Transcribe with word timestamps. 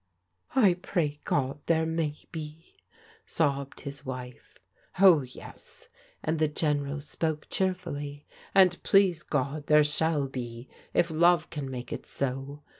I 0.55 0.73
pray 0.81 1.19
God 1.25 1.59
there 1.67 1.85
may 1.85 2.17
be," 2.31 2.77
sobbed 3.23 3.81
his 3.81 4.03
wife. 4.03 4.57
Oh, 4.97 5.21
yes," 5.21 5.89
and 6.23 6.39
the 6.39 6.47
General 6.47 6.99
spoke 7.01 7.45
cheerfully, 7.51 8.25
"and 8.55 8.81
please 8.81 9.21
God 9.21 9.67
there 9.67 9.83
shall 9.83 10.27
be 10.27 10.67
if 10.91 11.11
love 11.11 11.51
can 11.51 11.69
make 11.69 11.93
it 11.93 12.07
so. 12.07 12.63